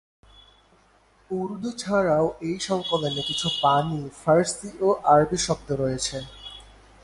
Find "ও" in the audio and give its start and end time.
4.81-4.87